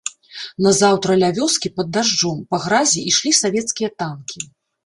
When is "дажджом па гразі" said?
1.97-3.05